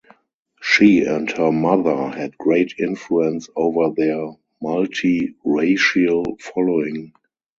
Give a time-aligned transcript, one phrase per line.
[0.63, 7.13] She and her mother had great influence over their multiracial following.